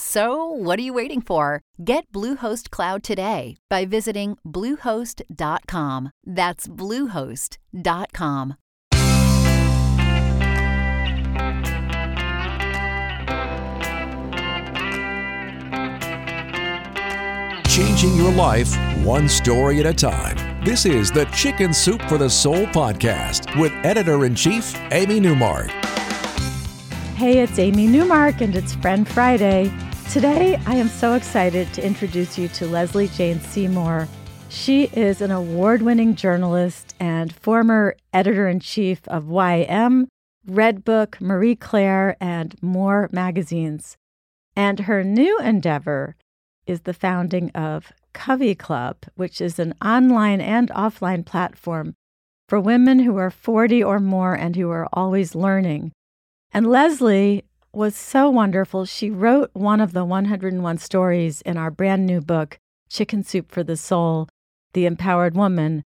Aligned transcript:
So, 0.00 0.44
what 0.44 0.78
are 0.78 0.82
you 0.82 0.92
waiting 0.92 1.20
for? 1.20 1.60
Get 1.84 2.12
Bluehost 2.12 2.70
Cloud 2.70 3.02
today 3.02 3.56
by 3.68 3.84
visiting 3.84 4.38
Bluehost.com. 4.46 6.10
That's 6.24 6.68
Bluehost.com. 6.68 8.54
Changing 17.66 18.14
your 18.14 18.32
life 18.32 18.72
one 19.04 19.28
story 19.28 19.80
at 19.80 19.86
a 19.86 19.92
time. 19.92 20.64
This 20.64 20.86
is 20.86 21.10
the 21.10 21.24
Chicken 21.34 21.74
Soup 21.74 22.00
for 22.02 22.18
the 22.18 22.30
Soul 22.30 22.66
podcast 22.66 23.60
with 23.60 23.72
editor 23.82 24.26
in 24.26 24.36
chief, 24.36 24.76
Amy 24.92 25.18
Newmark. 25.18 25.70
Hey, 27.16 27.40
it's 27.40 27.58
Amy 27.58 27.88
Newmark, 27.88 28.40
and 28.42 28.54
it's 28.54 28.74
Friend 28.76 29.08
Friday. 29.08 29.72
Today, 30.10 30.58
I 30.64 30.74
am 30.76 30.88
so 30.88 31.12
excited 31.12 31.70
to 31.74 31.84
introduce 31.84 32.38
you 32.38 32.48
to 32.48 32.66
Lesley 32.66 33.08
Jane 33.08 33.40
Seymour. 33.40 34.08
She 34.48 34.84
is 34.84 35.20
an 35.20 35.30
award 35.30 35.82
winning 35.82 36.14
journalist 36.14 36.94
and 36.98 37.30
former 37.30 37.94
editor 38.14 38.48
in 38.48 38.60
chief 38.60 39.06
of 39.06 39.24
YM, 39.24 40.06
Redbook, 40.48 41.20
Marie 41.20 41.54
Claire, 41.54 42.16
and 42.22 42.54
more 42.62 43.10
magazines. 43.12 43.98
And 44.56 44.80
her 44.80 45.04
new 45.04 45.38
endeavor 45.40 46.16
is 46.66 46.80
the 46.80 46.94
founding 46.94 47.50
of 47.50 47.92
Covey 48.14 48.54
Club, 48.54 48.96
which 49.14 49.42
is 49.42 49.58
an 49.58 49.74
online 49.84 50.40
and 50.40 50.70
offline 50.70 51.26
platform 51.26 51.92
for 52.48 52.58
women 52.58 53.00
who 53.00 53.18
are 53.18 53.30
40 53.30 53.84
or 53.84 54.00
more 54.00 54.32
and 54.32 54.56
who 54.56 54.70
are 54.70 54.88
always 54.90 55.34
learning. 55.34 55.92
And 56.50 56.66
Lesley 56.66 57.44
was 57.72 57.94
so 57.94 58.30
wonderful. 58.30 58.84
She 58.84 59.10
wrote 59.10 59.50
one 59.52 59.80
of 59.80 59.92
the 59.92 60.04
101 60.04 60.78
stories 60.78 61.42
in 61.42 61.56
our 61.56 61.70
brand 61.70 62.06
new 62.06 62.20
book, 62.20 62.58
Chicken 62.88 63.22
Soup 63.22 63.50
for 63.50 63.62
the 63.62 63.76
Soul 63.76 64.28
The 64.72 64.86
Empowered 64.86 65.34
Woman, 65.34 65.82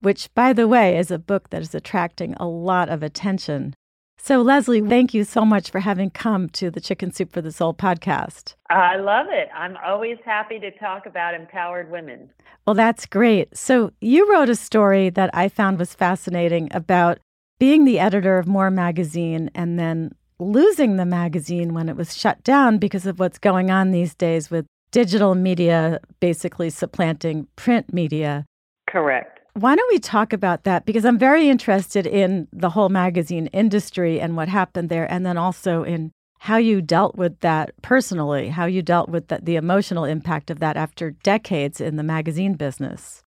which, 0.00 0.32
by 0.34 0.52
the 0.52 0.68
way, 0.68 0.96
is 0.96 1.10
a 1.10 1.18
book 1.18 1.50
that 1.50 1.62
is 1.62 1.74
attracting 1.74 2.34
a 2.34 2.46
lot 2.46 2.88
of 2.88 3.02
attention. 3.02 3.74
So, 4.18 4.40
Lesley, 4.40 4.80
thank 4.80 5.14
you 5.14 5.24
so 5.24 5.44
much 5.44 5.70
for 5.70 5.80
having 5.80 6.10
come 6.10 6.48
to 6.50 6.70
the 6.70 6.80
Chicken 6.80 7.12
Soup 7.12 7.30
for 7.30 7.42
the 7.42 7.52
Soul 7.52 7.74
podcast. 7.74 8.54
I 8.70 8.96
love 8.96 9.26
it. 9.30 9.48
I'm 9.54 9.76
always 9.84 10.16
happy 10.24 10.58
to 10.58 10.70
talk 10.78 11.06
about 11.06 11.34
empowered 11.34 11.90
women. 11.90 12.30
Well, 12.66 12.74
that's 12.74 13.06
great. 13.06 13.56
So, 13.56 13.92
you 14.00 14.30
wrote 14.30 14.48
a 14.48 14.56
story 14.56 15.10
that 15.10 15.30
I 15.32 15.48
found 15.48 15.78
was 15.78 15.94
fascinating 15.94 16.68
about 16.72 17.18
being 17.58 17.84
the 17.84 17.98
editor 17.98 18.38
of 18.38 18.46
More 18.46 18.70
Magazine 18.70 19.50
and 19.54 19.78
then 19.78 20.12
losing 20.38 20.96
the 20.96 21.06
magazine 21.06 21.74
when 21.74 21.88
it 21.88 21.96
was 21.96 22.16
shut 22.16 22.42
down 22.44 22.78
because 22.78 23.06
of 23.06 23.18
what's 23.18 23.38
going 23.38 23.70
on 23.70 23.90
these 23.90 24.14
days 24.14 24.50
with 24.50 24.66
digital 24.90 25.34
media 25.34 26.00
basically 26.20 26.70
supplanting 26.70 27.46
print 27.56 27.92
media. 27.92 28.44
Correct. 28.88 29.40
Why 29.54 29.74
don't 29.74 29.90
we 29.90 29.98
talk 29.98 30.32
about 30.32 30.64
that? 30.64 30.84
Because 30.84 31.04
I'm 31.04 31.18
very 31.18 31.48
interested 31.48 32.06
in 32.06 32.46
the 32.52 32.70
whole 32.70 32.90
magazine 32.90 33.46
industry 33.48 34.20
and 34.20 34.36
what 34.36 34.48
happened 34.48 34.90
there, 34.90 35.10
and 35.10 35.24
then 35.24 35.38
also 35.38 35.82
in 35.82 36.12
how 36.40 36.58
you 36.58 36.82
dealt 36.82 37.16
with 37.16 37.40
that 37.40 37.70
personally, 37.80 38.48
how 38.48 38.66
you 38.66 38.82
dealt 38.82 39.08
with 39.08 39.28
the, 39.28 39.40
the 39.42 39.56
emotional 39.56 40.04
impact 40.04 40.50
of 40.50 40.60
that 40.60 40.76
after 40.76 41.10
decades 41.10 41.80
in 41.80 41.96
the 41.96 42.02
magazine 42.02 42.54
business. 42.54 43.22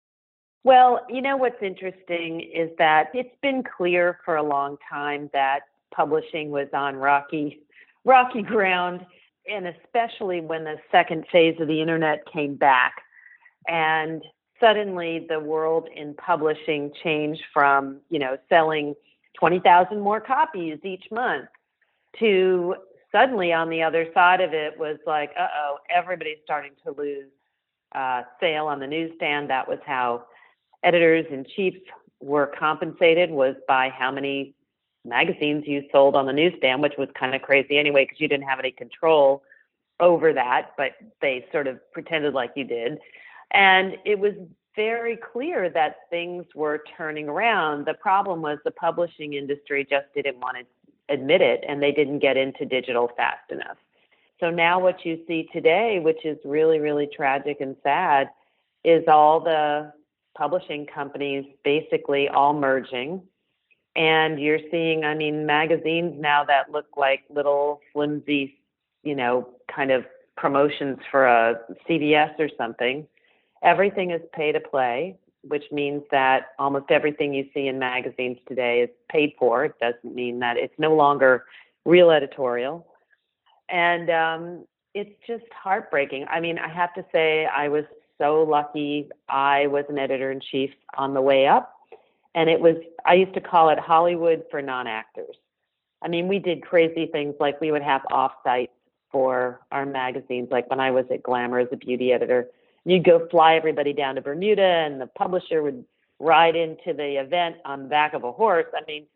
Well, 0.64 1.00
you 1.10 1.20
know 1.20 1.36
what's 1.36 1.62
interesting 1.62 2.40
is 2.40 2.70
that 2.78 3.10
it's 3.12 3.36
been 3.42 3.62
clear 3.62 4.18
for 4.24 4.36
a 4.36 4.42
long 4.42 4.78
time 4.90 5.28
that 5.34 5.60
publishing 5.94 6.50
was 6.50 6.68
on 6.72 6.96
rocky 6.96 7.60
rocky 8.04 8.42
ground 8.42 9.04
and 9.50 9.66
especially 9.66 10.40
when 10.40 10.64
the 10.64 10.76
second 10.90 11.24
phase 11.30 11.56
of 11.60 11.68
the 11.68 11.80
internet 11.80 12.24
came 12.32 12.54
back 12.54 12.94
and 13.68 14.22
suddenly 14.60 15.26
the 15.28 15.38
world 15.38 15.88
in 15.94 16.14
publishing 16.14 16.92
changed 17.02 17.42
from, 17.52 18.00
you 18.08 18.18
know, 18.18 18.36
selling 18.48 18.94
20,000 19.38 20.00
more 20.00 20.20
copies 20.20 20.78
each 20.84 21.04
month 21.10 21.48
to 22.18 22.76
suddenly 23.10 23.52
on 23.52 23.68
the 23.68 23.82
other 23.82 24.06
side 24.14 24.40
of 24.40 24.52
it 24.52 24.78
was 24.78 24.98
like, 25.06 25.30
uh-oh, 25.38 25.78
everybody's 25.90 26.38
starting 26.44 26.72
to 26.84 26.92
lose 26.92 27.28
uh, 27.94 28.22
sale 28.40 28.66
on 28.66 28.80
the 28.80 28.86
newsstand. 28.86 29.50
That 29.50 29.68
was 29.68 29.78
how 29.84 30.24
editors 30.82 31.26
in 31.30 31.44
chief 31.56 31.74
were 32.20 32.52
compensated 32.58 33.30
was 33.30 33.54
by 33.68 33.88
how 33.88 34.10
many 34.10 34.54
magazines 35.04 35.64
you 35.66 35.82
sold 35.92 36.16
on 36.16 36.26
the 36.26 36.32
newsstand, 36.32 36.82
which 36.82 36.94
was 36.98 37.08
kind 37.18 37.34
of 37.34 37.42
crazy 37.42 37.78
anyway 37.78 38.04
because 38.04 38.20
you 38.20 38.28
didn't 38.28 38.48
have 38.48 38.58
any 38.58 38.72
control 38.72 39.42
over 40.00 40.32
that, 40.32 40.72
but 40.76 40.92
they 41.20 41.46
sort 41.52 41.66
of 41.66 41.78
pretended 41.92 42.34
like 42.34 42.52
you 42.56 42.64
did. 42.64 42.98
And 43.52 43.96
it 44.04 44.18
was 44.18 44.32
very 44.74 45.16
clear 45.16 45.70
that 45.70 45.96
things 46.10 46.44
were 46.54 46.82
turning 46.96 47.28
around. 47.28 47.86
The 47.86 47.94
problem 47.94 48.42
was 48.42 48.58
the 48.64 48.72
publishing 48.72 49.34
industry 49.34 49.86
just 49.88 50.06
didn't 50.14 50.38
want 50.40 50.56
to 50.58 51.14
admit 51.14 51.42
it 51.42 51.64
and 51.68 51.82
they 51.82 51.92
didn't 51.92 52.18
get 52.18 52.36
into 52.36 52.64
digital 52.64 53.10
fast 53.16 53.50
enough. 53.50 53.76
So 54.40 54.50
now 54.50 54.80
what 54.80 55.04
you 55.04 55.20
see 55.28 55.48
today, 55.52 56.00
which 56.00 56.24
is 56.24 56.38
really, 56.44 56.80
really 56.80 57.08
tragic 57.14 57.60
and 57.60 57.76
sad, 57.82 58.30
is 58.84 59.04
all 59.06 59.40
the 59.40 59.92
publishing 60.36 60.86
companies 60.86 61.44
basically 61.62 62.28
all 62.28 62.52
merging. 62.52 63.22
And 63.96 64.40
you're 64.40 64.58
seeing, 64.70 65.04
I 65.04 65.14
mean, 65.14 65.46
magazines 65.46 66.14
now 66.18 66.44
that 66.44 66.70
look 66.70 66.86
like 66.96 67.24
little 67.30 67.80
flimsy, 67.92 68.58
you 69.02 69.14
know, 69.14 69.48
kind 69.74 69.92
of 69.92 70.04
promotions 70.36 70.98
for 71.10 71.26
a 71.26 71.60
CVS 71.88 72.38
or 72.38 72.48
something. 72.58 73.06
Everything 73.62 74.10
is 74.10 74.20
pay 74.32 74.52
to 74.52 74.60
play, 74.60 75.16
which 75.42 75.64
means 75.70 76.02
that 76.10 76.48
almost 76.58 76.90
everything 76.90 77.32
you 77.32 77.46
see 77.54 77.68
in 77.68 77.78
magazines 77.78 78.38
today 78.48 78.80
is 78.80 78.90
paid 79.08 79.34
for. 79.38 79.64
It 79.64 79.74
doesn't 79.80 80.14
mean 80.14 80.40
that 80.40 80.56
it's 80.56 80.74
no 80.78 80.94
longer 80.94 81.44
real 81.84 82.10
editorial. 82.10 82.86
And 83.68 84.10
um, 84.10 84.64
it's 84.94 85.14
just 85.26 85.44
heartbreaking. 85.52 86.26
I 86.28 86.40
mean, 86.40 86.58
I 86.58 86.68
have 86.68 86.92
to 86.94 87.04
say, 87.12 87.46
I 87.46 87.68
was 87.68 87.84
so 88.18 88.42
lucky. 88.42 89.08
I 89.28 89.66
was 89.66 89.84
an 89.88 89.98
editor 89.98 90.30
in 90.30 90.40
chief 90.40 90.70
on 90.96 91.14
the 91.14 91.22
way 91.22 91.46
up. 91.46 91.74
And 92.34 92.50
it 92.50 92.60
was, 92.60 92.76
I 93.06 93.14
used 93.14 93.34
to 93.34 93.40
call 93.40 93.70
it 93.70 93.78
Hollywood 93.78 94.44
for 94.50 94.60
non 94.60 94.86
actors. 94.86 95.36
I 96.02 96.08
mean, 96.08 96.28
we 96.28 96.38
did 96.38 96.62
crazy 96.62 97.06
things 97.06 97.34
like 97.40 97.60
we 97.60 97.72
would 97.72 97.82
have 97.82 98.02
offsites 98.10 98.68
for 99.10 99.60
our 99.70 99.86
magazines. 99.86 100.48
Like 100.50 100.68
when 100.68 100.80
I 100.80 100.90
was 100.90 101.04
at 101.10 101.22
Glamour 101.22 101.60
as 101.60 101.68
a 101.72 101.76
beauty 101.76 102.12
editor, 102.12 102.48
you'd 102.84 103.04
go 103.04 103.26
fly 103.30 103.54
everybody 103.54 103.92
down 103.92 104.16
to 104.16 104.20
Bermuda, 104.20 104.62
and 104.62 105.00
the 105.00 105.06
publisher 105.06 105.62
would 105.62 105.84
ride 106.18 106.56
into 106.56 106.92
the 106.92 107.20
event 107.20 107.56
on 107.64 107.84
the 107.84 107.88
back 107.88 108.14
of 108.14 108.24
a 108.24 108.32
horse. 108.32 108.66
I 108.74 108.84
mean, 108.86 109.06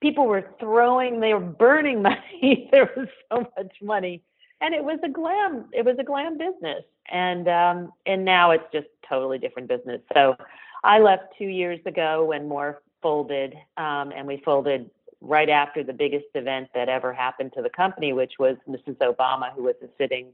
people 0.00 0.26
were 0.26 0.44
throwing, 0.58 1.20
they 1.20 1.34
were 1.34 1.40
burning 1.40 2.02
money. 2.02 2.68
there 2.70 2.90
was 2.96 3.08
so 3.30 3.50
much 3.56 3.72
money, 3.82 4.22
and 4.60 4.74
it 4.74 4.84
was 4.84 4.98
a 5.02 5.08
glam. 5.08 5.66
It 5.72 5.84
was 5.84 5.96
a 5.98 6.04
glam 6.04 6.38
business, 6.38 6.84
and 7.10 7.48
um, 7.48 7.92
and 8.06 8.24
now 8.24 8.50
it's 8.50 8.64
just 8.72 8.88
totally 9.08 9.38
different 9.38 9.68
business. 9.68 10.00
So, 10.14 10.36
I 10.82 10.98
left 10.98 11.34
two 11.36 11.46
years 11.46 11.80
ago 11.86 12.24
when 12.24 12.48
more 12.48 12.82
folded, 13.02 13.54
um, 13.76 14.12
and 14.14 14.26
we 14.26 14.42
folded 14.44 14.90
right 15.20 15.48
after 15.48 15.84
the 15.84 15.92
biggest 15.92 16.26
event 16.34 16.68
that 16.74 16.88
ever 16.88 17.12
happened 17.12 17.52
to 17.54 17.62
the 17.62 17.70
company, 17.70 18.12
which 18.12 18.34
was 18.38 18.56
Mrs. 18.68 18.96
Obama, 18.98 19.52
who 19.54 19.64
was 19.64 19.74
the 19.80 19.90
sitting 19.98 20.28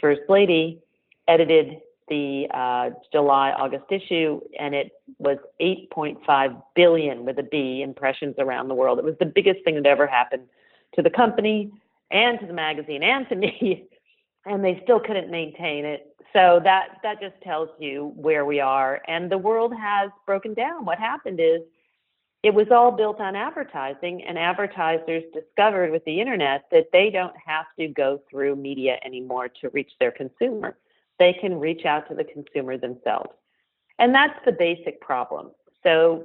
first 0.00 0.22
lady, 0.28 0.80
edited 1.28 1.80
the 2.08 2.46
uh, 2.52 2.90
July 3.12 3.52
August 3.52 3.84
issue, 3.90 4.40
and 4.58 4.74
it 4.74 4.92
was 5.18 5.38
8.5 5.60 6.62
billion 6.74 7.24
with 7.24 7.38
a 7.38 7.42
B 7.42 7.82
impressions 7.82 8.34
around 8.38 8.68
the 8.68 8.74
world. 8.74 8.98
It 8.98 9.04
was 9.04 9.16
the 9.18 9.26
biggest 9.26 9.64
thing 9.64 9.76
that 9.76 9.86
ever 9.86 10.06
happened 10.06 10.46
to 10.96 11.02
the 11.02 11.10
company 11.10 11.72
and 12.10 12.38
to 12.40 12.46
the 12.46 12.52
magazine 12.52 13.02
and 13.02 13.28
to 13.28 13.36
me. 13.36 13.84
and 14.46 14.64
they 14.64 14.80
still 14.82 15.00
couldn't 15.00 15.30
maintain 15.30 15.84
it. 15.84 16.14
So 16.32 16.60
that 16.64 16.98
that 17.02 17.20
just 17.20 17.40
tells 17.42 17.68
you 17.78 18.12
where 18.16 18.44
we 18.44 18.60
are. 18.60 19.00
And 19.06 19.30
the 19.30 19.38
world 19.38 19.72
has 19.74 20.10
broken 20.26 20.54
down. 20.54 20.84
What 20.84 20.98
happened 20.98 21.40
is 21.40 21.60
it 22.42 22.52
was 22.52 22.66
all 22.70 22.90
built 22.90 23.20
on 23.20 23.36
advertising, 23.36 24.22
and 24.22 24.38
advertisers 24.38 25.22
discovered 25.32 25.90
with 25.90 26.04
the 26.04 26.20
internet 26.20 26.66
that 26.72 26.88
they 26.92 27.08
don't 27.08 27.34
have 27.44 27.66
to 27.78 27.88
go 27.88 28.20
through 28.30 28.56
media 28.56 28.98
anymore 29.04 29.48
to 29.60 29.70
reach 29.70 29.92
their 29.98 30.10
consumer. 30.10 30.76
They 31.18 31.32
can 31.32 31.58
reach 31.58 31.86
out 31.86 32.06
to 32.08 32.14
the 32.14 32.24
consumer 32.24 32.76
themselves. 32.76 33.30
And 33.98 34.14
that's 34.14 34.38
the 34.44 34.52
basic 34.52 35.00
problem. 35.00 35.52
So 35.82 36.24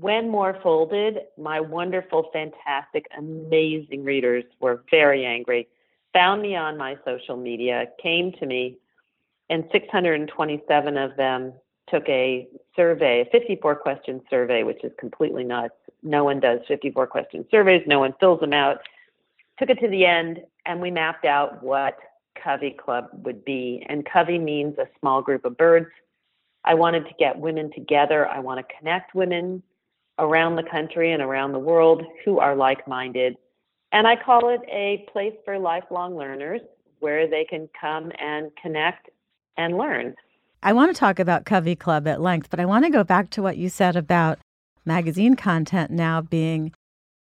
when 0.00 0.30
More 0.30 0.58
folded, 0.62 1.18
my 1.38 1.60
wonderful, 1.60 2.30
fantastic, 2.32 3.06
amazing 3.16 4.04
readers 4.04 4.44
were 4.60 4.82
very 4.90 5.24
angry, 5.24 5.68
found 6.12 6.42
me 6.42 6.56
on 6.56 6.76
my 6.76 6.96
social 7.04 7.36
media, 7.36 7.86
came 8.02 8.32
to 8.32 8.46
me, 8.46 8.78
and 9.50 9.64
627 9.72 10.96
of 10.96 11.16
them 11.16 11.52
took 11.88 12.08
a 12.08 12.48
survey, 12.74 13.20
a 13.20 13.24
54 13.30 13.76
question 13.76 14.20
survey, 14.30 14.62
which 14.62 14.82
is 14.84 14.92
completely 14.98 15.44
nuts. 15.44 15.74
No 16.02 16.24
one 16.24 16.40
does 16.40 16.60
54 16.68 17.06
question 17.06 17.44
surveys, 17.50 17.82
no 17.86 18.00
one 18.00 18.14
fills 18.20 18.40
them 18.40 18.52
out. 18.52 18.78
Took 19.58 19.70
it 19.70 19.80
to 19.80 19.88
the 19.88 20.06
end, 20.06 20.40
and 20.66 20.80
we 20.80 20.90
mapped 20.90 21.24
out 21.24 21.62
what 21.62 21.98
Covey 22.42 22.70
Club 22.70 23.08
would 23.12 23.44
be. 23.44 23.84
And 23.88 24.06
Covey 24.06 24.38
means 24.38 24.78
a 24.78 24.88
small 24.98 25.22
group 25.22 25.44
of 25.44 25.56
birds. 25.56 25.90
I 26.64 26.74
wanted 26.74 27.04
to 27.06 27.14
get 27.18 27.38
women 27.38 27.70
together. 27.72 28.26
I 28.26 28.38
want 28.38 28.66
to 28.66 28.74
connect 28.78 29.14
women 29.14 29.62
around 30.18 30.56
the 30.56 30.62
country 30.62 31.12
and 31.12 31.22
around 31.22 31.52
the 31.52 31.58
world 31.58 32.02
who 32.24 32.38
are 32.38 32.54
like 32.54 32.86
minded. 32.86 33.36
And 33.92 34.06
I 34.06 34.16
call 34.16 34.48
it 34.48 34.60
a 34.68 35.06
place 35.12 35.34
for 35.44 35.58
lifelong 35.58 36.16
learners 36.16 36.60
where 37.00 37.28
they 37.28 37.44
can 37.44 37.68
come 37.78 38.10
and 38.18 38.50
connect 38.60 39.10
and 39.56 39.76
learn. 39.76 40.14
I 40.62 40.72
want 40.72 40.94
to 40.94 40.98
talk 40.98 41.18
about 41.18 41.44
Covey 41.44 41.76
Club 41.76 42.06
at 42.06 42.20
length, 42.20 42.48
but 42.48 42.60
I 42.60 42.64
want 42.64 42.84
to 42.84 42.90
go 42.90 43.04
back 43.04 43.30
to 43.30 43.42
what 43.42 43.56
you 43.56 43.68
said 43.68 43.96
about 43.96 44.38
magazine 44.84 45.34
content 45.34 45.90
now 45.90 46.20
being 46.20 46.72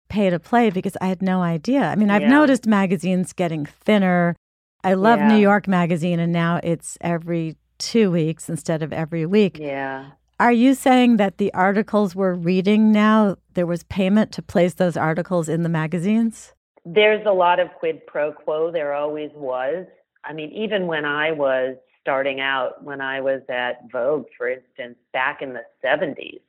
pay 0.07 0.29
to 0.29 0.39
play 0.39 0.69
because 0.69 0.95
I 1.01 1.07
had 1.07 1.21
no 1.21 1.41
idea. 1.41 1.81
I 1.81 1.95
mean, 1.95 2.09
I've 2.09 2.21
yeah. 2.21 2.29
noticed 2.29 2.67
magazines 2.67 3.33
getting 3.33 3.65
thinner. 3.65 4.35
I 4.83 4.93
love 4.93 5.19
yeah. 5.19 5.29
New 5.29 5.39
York 5.39 5.67
Magazine, 5.67 6.19
and 6.19 6.31
now 6.31 6.59
it's 6.63 6.97
every 7.01 7.57
two 7.79 8.11
weeks 8.11 8.49
instead 8.49 8.83
of 8.83 8.93
every 8.93 9.25
week. 9.25 9.57
Yeah. 9.59 10.11
Are 10.37 10.51
you 10.51 10.73
saying 10.73 11.15
that 11.15 11.37
the 11.37 11.53
articles 11.53 12.13
we're 12.13 12.33
reading 12.33 12.91
now, 12.91 13.37
there 13.53 13.65
was 13.65 13.83
payment 13.83 14.33
to 14.33 14.41
place 14.41 14.73
those 14.73 14.97
articles 14.97 15.47
in 15.47 15.63
the 15.63 15.69
magazines? 15.69 16.53
There's 16.83 17.25
a 17.25 17.31
lot 17.31 17.61
of 17.61 17.69
quid 17.79 18.05
pro 18.05 18.33
quo. 18.33 18.69
There 18.69 18.93
always 18.93 19.31
was. 19.33 19.85
I 20.25 20.33
mean, 20.33 20.51
even 20.51 20.87
when 20.87 21.05
I 21.05 21.31
was 21.31 21.77
starting 22.01 22.41
out 22.41 22.83
when 22.83 22.99
I 22.99 23.21
was 23.21 23.43
at 23.47 23.89
Vogue, 23.89 24.25
for 24.37 24.49
instance, 24.49 24.97
back 25.13 25.41
in 25.41 25.53
the 25.53 25.63
70s, 25.83 26.41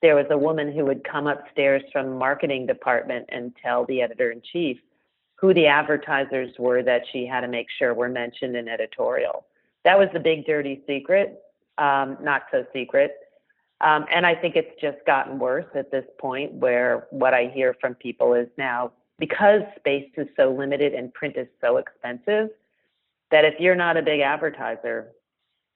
there 0.00 0.16
was 0.16 0.26
a 0.30 0.38
woman 0.38 0.72
who 0.72 0.86
would 0.86 1.04
come 1.04 1.26
upstairs 1.26 1.82
from 1.92 2.06
the 2.06 2.16
marketing 2.16 2.64
department 2.66 3.26
and 3.28 3.54
tell 3.62 3.84
the 3.84 4.00
editor 4.00 4.30
in 4.30 4.40
chief 4.52 4.78
who 5.34 5.52
the 5.52 5.66
advertisers 5.66 6.50
were 6.58 6.82
that 6.82 7.02
she 7.12 7.26
had 7.26 7.42
to 7.42 7.48
make 7.48 7.66
sure 7.78 7.92
were 7.92 8.08
mentioned 8.08 8.56
in 8.56 8.68
editorial. 8.68 9.44
That 9.84 9.98
was 9.98 10.08
the 10.14 10.20
big 10.20 10.46
dirty 10.46 10.82
secret, 10.86 11.42
um, 11.76 12.16
not 12.22 12.44
so 12.50 12.64
secret. 12.72 13.12
Um, 13.80 14.06
and 14.12 14.24
I 14.24 14.34
think 14.34 14.56
it's 14.56 14.80
just 14.80 14.98
gotten 15.06 15.38
worse 15.38 15.66
at 15.74 15.90
this 15.90 16.04
point, 16.18 16.52
where 16.52 17.06
what 17.10 17.34
I 17.34 17.50
hear 17.52 17.74
from 17.80 17.94
people 17.94 18.34
is 18.34 18.48
now 18.56 18.92
because 19.18 19.62
space 19.76 20.10
is 20.16 20.26
so 20.36 20.52
limited 20.52 20.94
and 20.94 21.12
print 21.14 21.36
is 21.36 21.46
so 21.60 21.76
expensive, 21.76 22.50
that 23.30 23.44
if 23.44 23.54
you're 23.58 23.74
not 23.74 23.96
a 23.96 24.02
big 24.02 24.20
advertiser, 24.20 25.12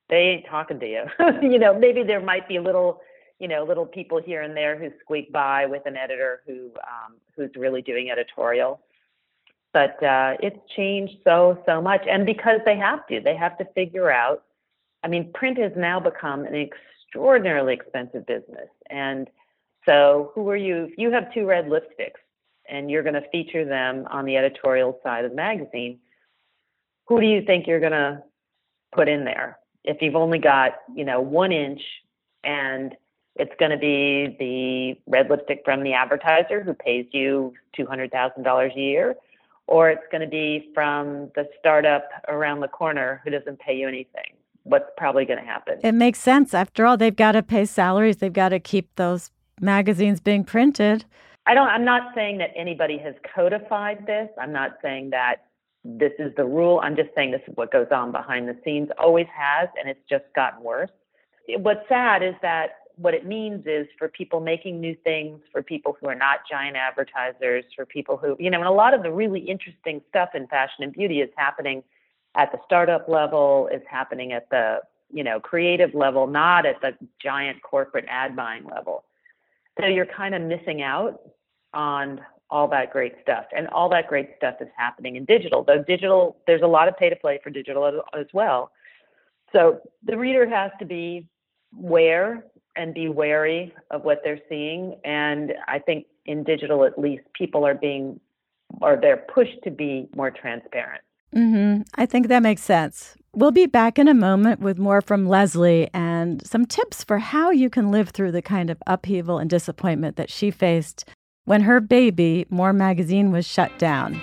they 0.09 0.17
ain't 0.17 0.47
talking 0.47 0.81
to 0.81 0.87
you. 0.87 1.05
you 1.43 1.59
know, 1.59 1.79
maybe 1.79 2.03
there 2.03 2.21
might 2.21 2.49
be 2.49 2.59
little, 2.59 3.01
you 3.39 3.49
know, 3.49 3.65
little 3.65 3.87
people 3.87 4.21
here 4.21 4.43
and 4.43 4.57
there 4.57 4.79
who 4.79 4.91
squeak 5.01 5.33
by 5.33 5.67
with 5.67 5.83
an 5.87 5.97
editor 5.97 6.43
who 6.47 6.71
um, 6.79 7.17
who's 7.37 7.51
really 7.57 7.83
doing 7.83 8.11
editorial. 8.11 8.81
But 9.73 10.03
uh, 10.03 10.37
it's 10.41 10.59
changed 10.75 11.19
so 11.25 11.63
so 11.67 11.81
much, 11.81 12.03
and 12.09 12.25
because 12.25 12.61
they 12.65 12.77
have 12.77 13.07
to, 13.09 13.21
they 13.21 13.37
have 13.37 13.59
to 13.59 13.65
figure 13.75 14.11
out. 14.11 14.45
I 15.05 15.09
mean, 15.09 15.33
print 15.33 15.59
has 15.59 15.73
now 15.77 16.01
become 16.01 16.45
an 16.45 16.55
extraordinarily 17.09 17.75
expensive 17.75 18.27
business, 18.27 18.69
and 18.91 19.29
so 19.87 20.33
who 20.35 20.49
are 20.51 20.57
you? 20.57 20.85
If 20.85 20.99
you 20.99 21.11
have 21.11 21.33
two 21.33 21.47
red 21.47 21.67
lipsticks 21.67 22.21
and 22.69 22.91
you're 22.91 23.03
going 23.03 23.15
to 23.15 23.29
feature 23.31 23.65
them 23.65 24.07
on 24.11 24.27
the 24.27 24.37
editorial 24.37 24.99
side 25.03 25.25
of 25.25 25.31
the 25.31 25.37
magazine, 25.37 25.99
who 27.07 27.21
do 27.21 27.27
you 27.27 27.43
think 27.43 27.67
you're 27.67 27.81
going 27.81 27.93
to 27.93 28.23
put 28.95 29.09
in 29.09 29.25
there? 29.25 29.59
If 29.85 30.03
you've 30.03 30.17
only 30.17 30.39
got, 30.39 30.73
you 30.95 31.05
know, 31.05 31.21
one 31.21 31.53
inch 31.53 31.81
and 32.45 32.95
it's 33.37 33.53
going 33.59 33.71
to 33.71 33.79
be 33.79 34.37
the 34.39 35.11
red 35.11 35.31
lipstick 35.31 35.63
from 35.65 35.83
the 35.83 35.95
advertiser 35.95 36.63
who 36.63 36.75
pays 36.75 37.07
you 37.13 37.55
$200,000 37.79 38.77
a 38.77 38.79
year, 38.79 39.15
or 39.67 39.89
it's 39.91 40.03
going 40.11 40.21
to 40.21 40.29
be 40.29 40.71
from 40.75 41.31
the 41.35 41.49
startup 41.59 42.09
around 42.29 42.61
the 42.61 42.69
corner 42.69 43.23
who 43.25 43.31
doesn't 43.31 43.59
pay 43.61 43.77
you 43.77 43.89
anything. 43.89 44.38
What's 44.69 44.91
probably 44.97 45.25
going 45.25 45.39
to 45.39 45.45
happen? 45.45 45.81
It 45.83 45.93
makes 45.93 46.19
sense. 46.19 46.53
After 46.53 46.85
all, 46.85 46.97
they've 46.97 47.15
got 47.15 47.33
to 47.33 47.43
pay 47.43 47.65
salaries, 47.65 48.19
they've 48.19 48.33
got 48.33 48.51
to 48.51 48.61
keep 48.61 48.95
those 48.97 49.31
magazines 49.61 50.21
being 50.21 50.45
printed. 50.45 51.05
I 51.47 51.55
don't 51.55 51.69
I'm 51.69 51.85
not 51.85 52.15
saying 52.15 52.39
that 52.39 52.51
anybody 52.55 52.99
has 52.99 53.15
codified 53.35 54.07
this. 54.07 54.29
I'm 54.39 54.53
not 54.53 54.79
saying 54.83 55.11
that 55.11 55.47
this 55.83 56.13
is 56.19 56.35
the 56.37 56.45
rule. 56.45 56.81
I'm 56.83 56.95
just 56.95 57.09
saying 57.17 57.31
this 57.31 57.41
is 57.49 57.55
what 57.57 57.73
goes 57.73 57.87
on 57.91 58.13
behind 58.13 58.49
the 58.49 58.57
scenes, 58.65 58.91
always 58.99 59.27
has, 59.35 59.69
and 59.81 59.89
it's 59.89 60.07
just 60.09 60.25
gotten 60.35 60.63
worse. 60.63 60.91
What's 61.57 61.89
sad 61.89 62.23
is 62.23 62.35
that 62.43 62.73
what 62.97 63.15
it 63.15 63.25
means 63.25 63.65
is 63.67 63.87
for 63.97 64.09
people 64.09 64.41
making 64.41 64.81
new 64.81 64.95
things, 65.05 65.41
for 65.51 65.63
people 65.63 65.97
who 65.99 66.09
are 66.09 66.15
not 66.15 66.41
giant 66.51 66.77
advertisers, 66.77 67.65
for 67.75 67.87
people 67.87 68.17
who, 68.17 68.37
you 68.39 68.51
know, 68.51 68.59
and 68.59 68.69
a 68.69 68.73
lot 68.73 68.93
of 68.93 69.03
the 69.03 69.11
really 69.11 69.41
interesting 69.41 70.03
stuff 70.11 70.31
in 70.35 70.47
fashion 70.49 70.83
and 70.83 70.93
beauty 70.93 71.21
is 71.21 71.31
happening 71.37 71.83
at 72.39 72.51
the 72.53 72.59
startup 72.65 73.09
level, 73.09 73.69
is 73.71 73.83
happening 73.91 74.33
at 74.33 74.49
the, 74.49 74.79
you 75.13 75.25
know, 75.25 75.39
creative 75.41 75.93
level, 75.95 76.27
not 76.27 76.65
at 76.65 76.81
the 76.81 76.93
giant 77.23 77.61
corporate 77.63 78.07
ad 78.09 78.35
buying 78.35 78.65
level. 78.65 79.05
So 79.79 79.87
you're 79.87 80.07
kind 80.07 80.35
of 80.35 80.43
missing 80.43 80.81
out 80.81 81.21
on 81.75 82.21
all 82.51 82.69
that 82.69 82.91
great 82.93 83.15
stuff. 83.21 83.45
And 83.55 83.69
all 83.69 83.89
that 83.91 84.09
great 84.09 84.31
stuff 84.37 84.55
is 84.61 84.69
happening 84.77 85.17
in 85.17 85.25
digital. 85.25 85.65
Though 85.65 85.83
digital, 85.83 86.39
there's 86.47 86.63
a 86.63 86.67
lot 86.67 86.89
of 86.89 86.97
pay 86.97 87.11
to 87.11 87.17
play 87.17 87.39
for 87.43 87.51
digital 87.51 87.85
as, 87.87 87.95
as 88.19 88.27
well. 88.33 88.71
So 89.53 89.81
the 90.05 90.17
reader 90.17 90.49
has 90.49 90.71
to 90.79 90.87
be 90.87 91.27
aware 91.79 92.45
and 92.77 92.95
be 92.95 93.09
wary 93.09 93.75
of 93.91 94.05
what 94.05 94.21
they're 94.25 94.41
seeing. 94.49 94.97
And 95.05 95.55
I 95.67 95.79
think 95.79 96.07
in 96.27 96.45
digital, 96.45 96.85
at 96.85 96.99
least, 96.99 97.25
people 97.35 97.67
are 97.67 97.75
being 97.75 98.21
or 98.81 98.99
they're 99.01 99.25
pushed 99.35 99.63
to 99.65 99.71
be 99.71 100.09
more 100.15 100.31
transparent. 100.31 101.03
Mm-hmm. 101.35 101.68
I 102.01 102.07
think 102.07 102.29
that 102.29 102.45
makes 102.45 102.63
sense. 102.63 103.17
We'll 103.35 103.51
be 103.51 103.67
back 103.67 103.99
in 103.99 104.07
a 104.07 104.15
moment 104.15 104.61
with 104.61 104.79
more 104.79 105.01
from 105.01 105.27
Lesley 105.27 105.91
and 105.93 106.47
some 106.47 106.65
tips 106.65 107.03
for 107.03 107.19
how 107.19 107.51
you 107.51 107.69
can 107.69 107.91
live 107.91 108.11
through 108.11 108.31
the 108.31 108.41
kind 108.41 108.71
of 108.71 108.81
upheaval 108.87 109.39
and 109.39 109.51
disappointment 109.51 110.15
that 110.15 110.31
she 110.31 110.53
faced 110.53 111.05
when 111.45 111.63
her 111.63 111.81
baby, 111.81 112.47
More 112.51 112.73
Magazine, 112.73 113.33
was 113.33 113.49
shut 113.49 113.77
down. 113.81 114.21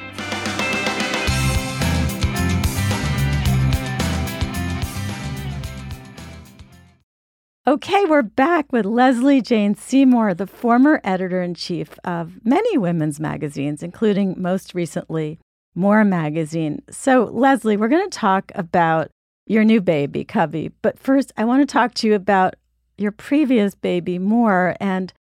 Okay, 7.68 8.06
we're 8.06 8.22
back 8.22 8.72
with 8.72 8.86
Lesley 8.86 9.42
Jane 9.42 9.76
Seymour, 9.76 10.34
the 10.34 10.48
former 10.48 11.02
editor 11.04 11.42
in 11.42 11.56
chief 11.56 12.00
of 12.06 12.40
many 12.46 12.78
women's 12.78 13.20
magazines, 13.20 13.84
including 13.84 14.42
most 14.42 14.74
recently 14.74 15.40
More 15.76 16.04
Magazine. 16.06 16.82
So, 16.90 17.26
Lesley, 17.26 17.78
we're 17.78 17.90
going 17.90 18.10
to 18.10 18.18
talk 18.18 18.52
about 18.56 19.10
your 19.46 19.64
new 19.64 19.82
baby, 19.82 20.24
Covey. 20.24 20.72
But 20.82 20.98
first, 20.98 21.32
I 21.38 21.46
want 21.46 21.62
to 21.62 21.72
talk 21.72 21.94
to 21.96 22.08
you 22.08 22.16
about 22.16 22.56
your 22.98 23.12
previous 23.12 23.76
baby, 23.76 24.18
More, 24.18 24.76
and 24.80 25.14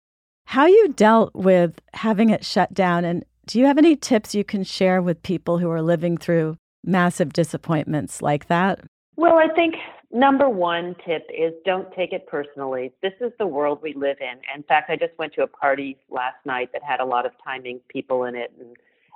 how 0.45 0.65
you 0.65 0.89
dealt 0.89 1.35
with 1.35 1.81
having 1.93 2.29
it 2.29 2.45
shut 2.45 2.73
down. 2.73 3.05
And 3.05 3.25
do 3.45 3.59
you 3.59 3.65
have 3.65 3.77
any 3.77 3.95
tips 3.95 4.33
you 4.33 4.43
can 4.43 4.63
share 4.63 5.01
with 5.01 5.21
people 5.21 5.57
who 5.57 5.69
are 5.69 5.81
living 5.81 6.17
through 6.17 6.57
massive 6.83 7.33
disappointments 7.33 8.21
like 8.21 8.47
that? 8.47 8.79
Well, 9.17 9.37
I 9.37 9.53
think 9.53 9.75
number 10.11 10.49
one 10.49 10.95
tip 11.05 11.27
is 11.29 11.53
don't 11.65 11.91
take 11.93 12.13
it 12.13 12.27
personally. 12.27 12.93
This 13.01 13.13
is 13.19 13.31
the 13.37 13.47
world 13.47 13.79
we 13.81 13.93
live 13.93 14.17
in. 14.21 14.39
In 14.55 14.63
fact, 14.63 14.89
I 14.89 14.95
just 14.95 15.17
went 15.17 15.33
to 15.33 15.43
a 15.43 15.47
party 15.47 15.97
last 16.09 16.37
night 16.45 16.69
that 16.73 16.83
had 16.83 16.99
a 16.99 17.05
lot 17.05 17.25
of 17.25 17.31
Time 17.43 17.63
Inc 17.63 17.81
people 17.89 18.23
in 18.23 18.35
it, 18.35 18.51
and 18.59 18.75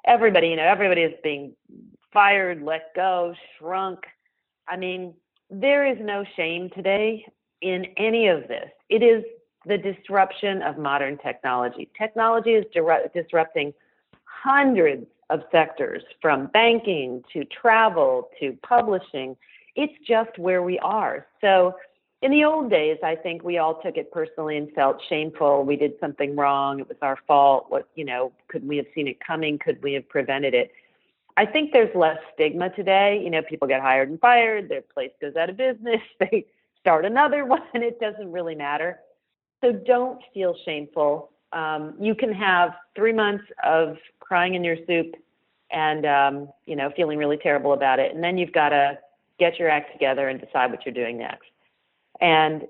everybody, 0.10 0.48
you 0.48 0.56
know, 0.56 0.64
everybody 0.64 1.02
is 1.02 1.14
being 1.24 1.54
fired, 2.12 2.64
let 2.64 2.94
go, 2.96 3.34
shrunk. 3.58 4.00
I 4.68 4.76
mean, 4.76 5.14
there 5.50 5.86
is 5.86 5.98
no 6.02 6.26
shame 6.36 6.70
today 6.76 7.26
in 7.62 7.86
any 7.98 8.28
of 8.28 8.48
this. 8.48 8.70
It 8.90 9.04
is 9.04 9.24
the 9.66 9.78
disruption 9.78 10.64
of 10.64 10.78
modern 10.78 11.18
technology. 11.20 11.90
Technology 11.98 12.52
is 12.52 12.66
disrupting 13.14 13.74
hundreds 14.24 15.06
of 15.30 15.42
sectors, 15.52 16.02
from 16.22 16.48
banking 16.48 17.24
to 17.32 17.46
travel 17.46 18.30
to 18.40 18.58
publishing. 18.64 19.38
It's 19.76 19.94
just 20.08 20.36
where 20.40 20.64
we 20.64 20.80
are. 20.80 21.28
So 21.40 21.76
in 22.22 22.32
the 22.32 22.44
old 22.44 22.70
days, 22.70 22.98
I 23.04 23.16
think 23.16 23.44
we 23.44 23.58
all 23.58 23.82
took 23.82 23.96
it 23.96 24.12
personally 24.12 24.58
and 24.58 24.72
felt 24.74 25.02
shameful. 25.08 25.64
We 25.64 25.78
did 25.78 25.94
something 26.02 26.36
wrong. 26.36 26.82
It 26.82 26.90
was 26.90 26.98
our 27.02 27.18
fault. 27.28 27.68
What, 27.70 27.88
you 27.96 28.04
know, 28.04 28.34
could 28.50 28.68
we 28.68 28.78
have 28.78 28.88
seen 28.94 29.08
it 29.08 29.20
coming? 29.26 29.58
Could 29.58 29.82
we 29.82 29.94
have 29.94 30.08
prevented 30.10 30.54
it? 30.54 30.72
I 31.38 31.46
think 31.46 31.72
there's 31.72 31.96
less 31.96 32.18
stigma 32.34 32.70
today. 32.72 33.22
You 33.24 33.30
know, 33.30 33.42
people 33.42 33.68
get 33.68 33.80
hired 33.82 34.10
and 34.10 34.20
fired, 34.20 34.68
their 34.68 34.82
place 34.82 35.12
goes 35.22 35.38
out 35.38 35.50
of 35.50 35.56
business, 35.56 36.02
they 36.20 36.46
start 36.82 37.06
another 37.06 37.46
one. 37.46 37.62
It 37.74 38.00
doesn't 38.02 38.32
really 38.32 38.56
matter. 38.56 39.00
So 39.62 39.72
don't 39.72 40.22
feel 40.34 40.56
shameful. 40.66 41.32
Um, 41.54 41.96
you 42.00 42.14
can 42.14 42.34
have 42.34 42.72
three 42.96 43.14
months 43.14 43.46
of 43.64 43.98
crying 44.20 44.56
in 44.56 44.64
your 44.64 44.78
soup 44.86 45.16
and, 45.72 46.06
um, 46.06 46.50
you 46.66 46.76
know, 46.76 46.92
feeling 46.96 47.18
really 47.18 47.38
terrible 47.38 47.74
about 47.74 48.00
it. 48.00 48.14
And 48.14 48.24
then 48.24 48.38
you've 48.38 48.52
got 48.52 48.70
to 48.70 48.98
get 49.40 49.58
your 49.58 49.70
act 49.70 49.94
together 49.94 50.28
and 50.28 50.40
decide 50.40 50.72
what 50.72 50.86
you're 50.86 50.94
doing 50.94 51.18
next. 51.18 51.49
And 52.22 52.68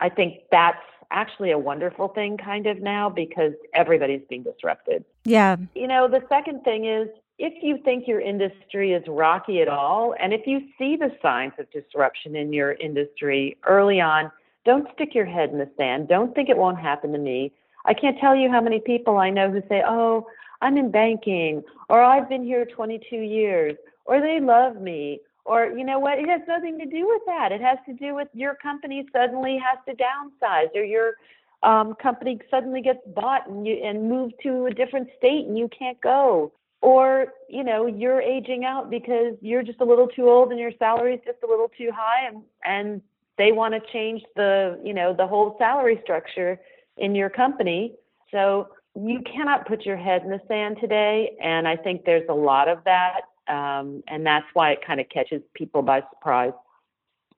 I 0.00 0.08
think 0.08 0.42
that's 0.50 0.78
actually 1.10 1.50
a 1.50 1.58
wonderful 1.58 2.08
thing 2.08 2.36
kind 2.36 2.66
of 2.66 2.80
now 2.80 3.10
because 3.10 3.52
everybody's 3.74 4.22
being 4.28 4.42
disrupted. 4.42 5.04
Yeah. 5.24 5.56
You 5.74 5.88
know, 5.88 6.08
the 6.08 6.22
second 6.28 6.62
thing 6.62 6.86
is 6.86 7.08
if 7.38 7.62
you 7.62 7.78
think 7.84 8.06
your 8.06 8.20
industry 8.20 8.92
is 8.92 9.02
rocky 9.08 9.60
at 9.60 9.68
all, 9.68 10.14
and 10.20 10.32
if 10.32 10.46
you 10.46 10.60
see 10.78 10.96
the 10.96 11.10
signs 11.22 11.52
of 11.58 11.70
disruption 11.70 12.36
in 12.36 12.52
your 12.52 12.72
industry 12.72 13.56
early 13.66 14.00
on, 14.00 14.30
don't 14.64 14.86
stick 14.94 15.14
your 15.14 15.24
head 15.24 15.50
in 15.50 15.58
the 15.58 15.70
sand. 15.76 16.08
Don't 16.08 16.34
think 16.34 16.48
it 16.48 16.56
won't 16.56 16.78
happen 16.78 17.12
to 17.12 17.18
me. 17.18 17.52
I 17.86 17.94
can't 17.94 18.18
tell 18.18 18.36
you 18.36 18.50
how 18.50 18.60
many 18.60 18.78
people 18.78 19.16
I 19.16 19.30
know 19.30 19.50
who 19.50 19.62
say, 19.68 19.82
Oh, 19.86 20.26
I'm 20.60 20.76
in 20.76 20.90
banking, 20.90 21.62
or 21.88 22.02
I've 22.02 22.28
been 22.28 22.44
here 22.44 22.66
22 22.66 23.16
years, 23.16 23.76
or 24.04 24.20
they 24.20 24.38
love 24.38 24.76
me, 24.76 25.20
or 25.44 25.66
you 25.66 25.84
know 25.84 25.98
what 25.98 26.18
it 26.18 26.28
has 26.28 26.40
nothing 26.46 26.78
to 26.78 26.86
do 26.86 27.06
with 27.08 27.22
that. 27.26 27.52
It 27.52 27.60
has 27.60 27.78
to 27.86 27.94
do 27.94 28.14
with 28.14 28.28
your 28.32 28.54
company 28.54 29.06
suddenly 29.12 29.58
has 29.58 29.78
to 29.88 30.02
downsize 30.02 30.68
or 30.74 30.82
your 30.82 31.14
um, 31.62 31.94
company 32.00 32.38
suddenly 32.50 32.80
gets 32.80 33.00
bought 33.14 33.48
and 33.48 33.66
you 33.66 33.74
and 33.74 34.08
moved 34.08 34.34
to 34.42 34.66
a 34.66 34.70
different 34.70 35.08
state 35.18 35.46
and 35.46 35.58
you 35.58 35.68
can't 35.76 36.00
go. 36.00 36.52
Or 36.82 37.34
you 37.48 37.62
know 37.62 37.86
you're 37.86 38.22
aging 38.22 38.64
out 38.64 38.90
because 38.90 39.34
you're 39.40 39.62
just 39.62 39.80
a 39.80 39.84
little 39.84 40.08
too 40.08 40.28
old 40.28 40.50
and 40.50 40.58
your 40.58 40.72
salary 40.78 41.14
is 41.14 41.20
just 41.26 41.38
a 41.44 41.46
little 41.46 41.70
too 41.76 41.90
high 41.94 42.26
and 42.26 42.42
and 42.64 43.02
they 43.36 43.52
want 43.52 43.74
to 43.74 43.80
change 43.92 44.22
the 44.36 44.80
you 44.82 44.94
know 44.94 45.14
the 45.14 45.26
whole 45.26 45.56
salary 45.58 46.00
structure 46.02 46.58
in 46.96 47.14
your 47.14 47.28
company. 47.28 47.94
So 48.30 48.68
you 48.94 49.20
cannot 49.22 49.66
put 49.66 49.84
your 49.86 49.96
head 49.96 50.22
in 50.22 50.30
the 50.30 50.40
sand 50.48 50.76
today 50.80 51.36
and 51.40 51.68
i 51.68 51.76
think 51.76 52.04
there's 52.04 52.28
a 52.28 52.34
lot 52.34 52.68
of 52.68 52.82
that 52.84 53.20
um, 53.50 54.02
and 54.06 54.24
that's 54.24 54.46
why 54.54 54.70
it 54.70 54.78
kind 54.86 55.00
of 55.00 55.08
catches 55.08 55.42
people 55.54 55.82
by 55.82 56.02
surprise. 56.14 56.52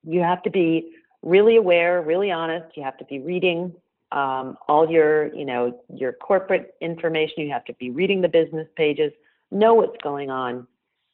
You 0.04 0.20
have 0.20 0.42
to 0.42 0.50
be 0.50 0.92
really 1.22 1.56
aware, 1.56 2.02
really 2.02 2.30
honest. 2.30 2.76
You 2.76 2.82
have 2.82 2.98
to 2.98 3.04
be 3.04 3.18
reading 3.20 3.72
um, 4.12 4.58
all 4.68 4.90
your, 4.90 5.34
you 5.34 5.44
know, 5.44 5.80
your 5.92 6.12
corporate 6.12 6.74
information. 6.80 7.44
You 7.44 7.52
have 7.52 7.64
to 7.64 7.74
be 7.74 7.90
reading 7.90 8.20
the 8.20 8.28
business 8.28 8.68
pages, 8.76 9.12
know 9.50 9.74
what's 9.74 9.96
going 10.02 10.30
on 10.30 10.66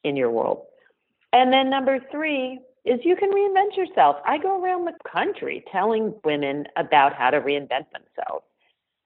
in 0.02 0.16
your 0.16 0.30
world. 0.30 0.62
And 1.32 1.52
then 1.52 1.70
number 1.70 2.00
three 2.10 2.58
is 2.84 3.00
you 3.04 3.14
can 3.14 3.30
reinvent 3.30 3.76
yourself. 3.76 4.16
I 4.26 4.38
go 4.38 4.62
around 4.62 4.86
the 4.86 4.94
country 5.10 5.64
telling 5.70 6.14
women 6.24 6.66
about 6.76 7.14
how 7.14 7.30
to 7.30 7.40
reinvent 7.40 7.86
themselves. 7.92 8.44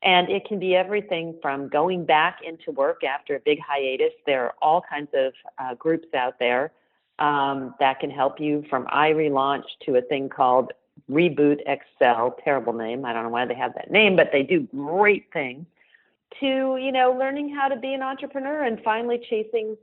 And 0.02 0.28
it 0.28 0.44
can 0.46 0.58
be 0.58 0.74
everything 0.74 1.36
from 1.40 1.68
going 1.68 2.04
back 2.04 2.40
into 2.44 2.72
work 2.72 3.04
after 3.04 3.36
a 3.36 3.40
big 3.40 3.60
hiatus. 3.60 4.12
There 4.26 4.44
are 4.44 4.54
all 4.60 4.82
kinds 4.82 5.10
of 5.14 5.32
uh, 5.58 5.74
groups 5.74 6.08
out 6.14 6.38
there 6.40 6.72
um, 7.18 7.74
that 7.78 8.00
can 8.00 8.10
help 8.10 8.40
you 8.40 8.64
from 8.68 8.86
iRelaunch 8.86 9.64
to 9.86 9.96
a 9.96 10.02
thing 10.02 10.28
called 10.28 10.72
Reboot 11.10 11.60
Accel. 11.68 12.32
Terrible 12.42 12.72
name. 12.72 13.04
I 13.04 13.12
don't 13.12 13.22
know 13.22 13.28
why 13.28 13.46
they 13.46 13.54
have 13.54 13.74
that 13.74 13.90
name, 13.90 14.16
but 14.16 14.30
they 14.32 14.42
do 14.42 14.68
great 14.74 15.26
things. 15.32 15.66
To, 16.40 16.78
you 16.80 16.90
know, 16.90 17.12
learning 17.12 17.54
how 17.54 17.68
to 17.68 17.76
be 17.76 17.92
an 17.92 18.02
entrepreneur 18.02 18.64
and 18.64 18.80
finally 18.82 19.20
chasing 19.28 19.76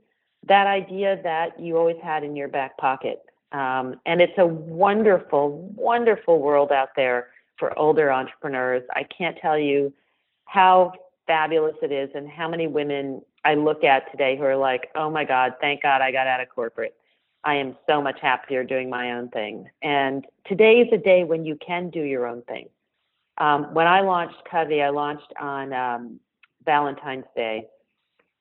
that 0.46 0.66
idea 0.66 1.20
that 1.22 1.58
you 1.60 1.78
always 1.78 1.96
had 2.02 2.24
in 2.24 2.34
your 2.34 2.48
back 2.48 2.76
pocket. 2.76 3.22
Um, 3.52 4.00
and 4.04 4.20
it's 4.20 4.36
a 4.36 4.46
wonderful, 4.46 5.72
wonderful 5.76 6.40
world 6.40 6.72
out 6.72 6.90
there 6.96 7.28
for 7.56 7.78
older 7.78 8.12
entrepreneurs. 8.12 8.82
I 8.94 9.04
can't 9.04 9.36
tell 9.38 9.58
you 9.58 9.92
how 10.50 10.92
fabulous 11.28 11.76
it 11.80 11.92
is 11.92 12.10
and 12.16 12.28
how 12.28 12.48
many 12.48 12.66
women 12.66 13.22
I 13.44 13.54
look 13.54 13.84
at 13.84 14.10
today 14.10 14.36
who 14.36 14.42
are 14.42 14.56
like, 14.56 14.88
oh 14.96 15.08
my 15.08 15.24
God, 15.24 15.52
thank 15.60 15.84
God 15.84 16.00
I 16.00 16.10
got 16.10 16.26
out 16.26 16.40
of 16.40 16.48
corporate. 16.48 16.96
I 17.44 17.54
am 17.54 17.76
so 17.88 18.02
much 18.02 18.18
happier 18.20 18.64
doing 18.64 18.90
my 18.90 19.12
own 19.12 19.28
thing. 19.28 19.70
And 19.80 20.26
today 20.48 20.80
is 20.80 20.88
a 20.92 20.98
day 20.98 21.22
when 21.22 21.44
you 21.44 21.56
can 21.64 21.88
do 21.88 22.02
your 22.02 22.26
own 22.26 22.42
thing. 22.42 22.68
Um, 23.38 23.72
when 23.74 23.86
I 23.86 24.00
launched 24.00 24.42
Covey, 24.50 24.82
I 24.82 24.88
launched 24.90 25.32
on 25.40 25.72
um, 25.72 26.20
Valentine's 26.66 27.26
Day. 27.36 27.68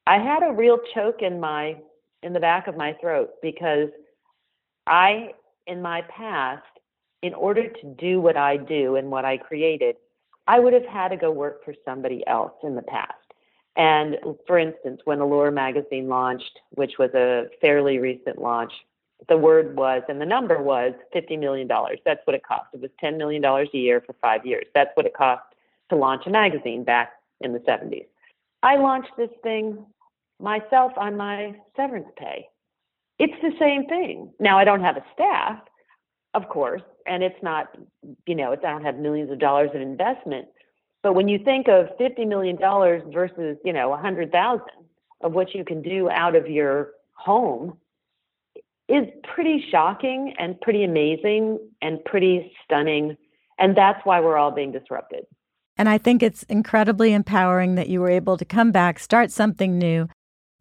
I 0.08 0.18
had 0.18 0.42
a 0.42 0.52
real 0.52 0.80
choke 0.96 1.22
in 1.22 1.40
my 1.40 1.78
in 2.24 2.34
the 2.34 2.40
back 2.40 2.68
of 2.68 2.76
my 2.76 2.94
throat 3.00 3.30
because 3.44 3.90
I, 4.88 5.30
in 5.68 5.80
my 5.82 6.02
past, 6.10 6.64
in 7.22 7.36
order 7.36 7.70
to 7.70 7.96
do 8.00 8.20
what 8.20 8.36
I 8.36 8.58
do 8.58 8.96
and 8.96 9.12
what 9.12 9.26
I 9.26 9.38
created, 9.38 9.96
I 10.50 10.60
would 10.60 10.74
have 10.74 10.86
had 10.86 11.10
to 11.10 11.16
go 11.16 11.32
work 11.32 11.64
for 11.64 11.76
somebody 11.86 12.26
else 12.26 12.54
in 12.64 12.74
the 12.74 12.82
past. 12.82 13.14
And 13.76 14.18
for 14.48 14.58
instance, 14.58 15.00
when 15.06 15.20
Allure 15.20 15.52
magazine 15.52 16.10
launched, 16.10 16.60
which 16.72 16.94
was 16.98 17.12
a 17.14 17.46
fairly 17.62 18.00
recent 18.00 18.42
launch, 18.42 18.74
the 19.28 19.38
word 19.38 19.76
was 19.76 20.02
and 20.10 20.20
the 20.20 20.26
number 20.26 20.60
was 20.62 20.94
$50 21.16 21.40
million. 21.40 21.68
That's 22.04 22.26
what 22.26 22.36
it 22.36 22.44
cost. 22.44 22.66
It 22.74 22.82
was 22.82 22.90
$10 23.02 23.16
million 23.18 23.46
a 23.46 23.68
year 23.74 24.02
for 24.04 24.14
five 24.14 24.44
years. 24.44 24.66
That's 24.74 24.90
what 24.96 25.06
it 25.06 25.14
cost 25.16 25.44
to 25.90 25.96
launch 25.96 26.24
a 26.26 26.32
magazine 26.32 26.84
back 26.84 27.12
in 27.42 27.54
the 27.54 27.60
70s. 27.60 28.08
I 28.64 28.78
launched 28.78 29.12
this 29.18 29.30
thing 29.44 29.86
myself 30.40 30.94
on 30.98 31.16
my 31.16 31.56
severance 31.76 32.10
pay. 32.18 32.48
It's 33.20 33.40
the 33.44 33.52
same 33.60 33.86
thing. 33.86 34.34
Now, 34.40 34.58
I 34.58 34.64
don't 34.64 34.82
have 34.82 34.98
a 34.98 35.06
staff, 35.14 35.60
of 36.34 36.48
course, 36.50 36.82
and 37.06 37.24
it's 37.24 37.42
not, 37.42 37.76
you 38.26 38.36
know, 38.36 38.52
it's, 38.52 38.64
I 38.64 38.72
don't 38.72 38.84
have 38.84 38.98
millions 38.98 39.32
of 39.32 39.40
dollars 39.40 39.70
of 39.74 39.82
investment. 39.82 40.48
But 41.02 41.14
when 41.14 41.28
you 41.28 41.40
think 41.44 41.68
of 41.68 41.88
$50 42.00 42.28
million 42.28 42.58
versus, 42.58 43.58
you 43.64 43.74
know, 43.74 43.88
a 43.88 43.92
100,000 43.92 44.62
of 45.22 45.34
what 45.34 45.54
you 45.54 45.64
can 45.64 45.82
do 45.82 46.10
out 46.10 46.36
of 46.36 46.48
your 46.48 46.92
home 47.14 47.78
is 48.88 49.06
pretty 49.34 49.64
shocking 49.72 50.34
and 50.40 50.60
pretty 50.62 50.84
amazing 50.84 51.60
and 51.82 52.04
pretty 52.06 52.52
stunning. 52.64 53.16
And 53.58 53.78
that's 53.78 54.00
why 54.04 54.20
we're 54.20 54.38
all 54.38 54.52
being 54.52 54.72
disrupted. 54.72 55.26
And 55.78 55.88
I 55.88 55.98
think 55.98 56.22
it's 56.22 56.44
incredibly 56.44 57.14
empowering 57.14 57.76
that 57.76 57.88
you 57.88 58.02
were 58.02 58.10
able 58.10 58.36
to 58.38 58.46
come 58.46 58.72
back, 58.72 59.00
start 59.00 59.32
something 59.32 59.78
new, 59.78 60.10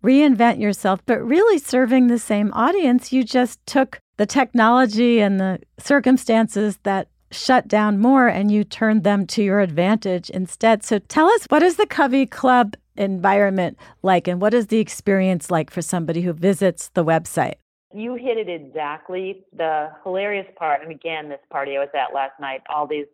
reinvent 0.04 0.60
yourself, 0.60 1.00
but 1.06 1.20
really 1.20 1.58
serving 1.58 2.06
the 2.06 2.18
same 2.18 2.52
audience. 2.52 3.12
You 3.12 3.24
just 3.24 3.64
took 3.66 4.00
the 4.18 4.26
technology 4.26 5.20
and 5.20 5.40
the 5.40 5.60
circumstances 5.78 6.78
that 6.82 7.08
shut 7.30 7.68
down 7.68 7.98
more 7.98 8.26
and 8.26 8.50
you 8.50 8.64
turned 8.64 9.04
them 9.04 9.26
to 9.26 9.42
your 9.42 9.60
advantage 9.60 10.28
instead. 10.30 10.84
So 10.84 10.98
tell 10.98 11.26
us, 11.28 11.44
what 11.48 11.62
is 11.62 11.76
the 11.76 11.86
Covey 11.86 12.26
Club 12.26 12.76
environment 12.96 13.78
like 14.02 14.26
and 14.26 14.40
what 14.40 14.54
is 14.54 14.66
the 14.66 14.78
experience 14.78 15.50
like 15.50 15.70
for 15.70 15.82
somebody 15.82 16.22
who 16.22 16.32
visits 16.32 16.90
the 16.94 17.04
website? 17.04 17.54
You 17.94 18.14
hit 18.14 18.36
it 18.36 18.48
exactly. 18.48 19.44
The 19.56 19.90
hilarious 20.02 20.46
part, 20.56 20.82
and 20.82 20.90
again, 20.90 21.28
this 21.28 21.40
party 21.50 21.76
I 21.76 21.80
was 21.80 21.88
at 21.94 22.12
last 22.12 22.38
night, 22.40 22.62
all 22.68 22.86
these 22.86 23.06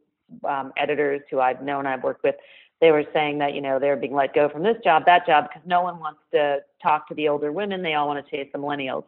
um, 0.44 0.72
editors 0.76 1.20
who 1.30 1.38
I've 1.38 1.62
known, 1.62 1.86
I've 1.86 2.02
worked 2.02 2.24
with, 2.24 2.36
they 2.80 2.90
were 2.90 3.04
saying 3.12 3.38
that, 3.38 3.54
you 3.54 3.60
know, 3.60 3.78
they're 3.78 3.96
being 3.96 4.14
let 4.14 4.34
go 4.34 4.48
from 4.48 4.62
this 4.62 4.76
job, 4.82 5.04
that 5.06 5.26
job, 5.26 5.48
because 5.48 5.62
no 5.66 5.82
one 5.82 6.00
wants 6.00 6.20
to 6.32 6.58
talk 6.82 7.08
to 7.08 7.14
the 7.14 7.28
older 7.28 7.52
women. 7.52 7.82
They 7.82 7.94
all 7.94 8.08
want 8.08 8.24
to 8.24 8.30
chase 8.30 8.48
the 8.52 8.58
millennials. 8.58 9.04